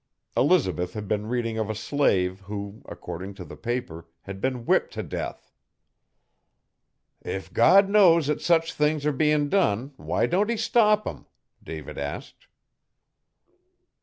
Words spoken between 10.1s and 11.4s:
don't he stop 'em?'